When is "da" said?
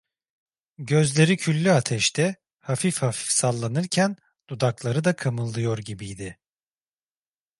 5.03-5.15